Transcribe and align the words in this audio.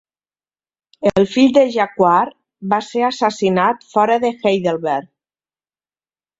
El 1.11 1.27
fill 1.33 1.51
de 1.57 1.65
Jacquard 1.75 2.33
va 2.73 2.81
ser 2.87 3.05
assassinat 3.11 3.87
fora 3.95 4.21
de 4.27 4.35
Heidelberg. 4.35 5.11